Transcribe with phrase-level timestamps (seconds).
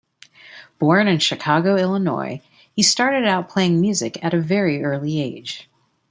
[0.79, 2.41] Born in Chicago, Illinois,
[2.73, 5.69] he started out playing music at a very early age.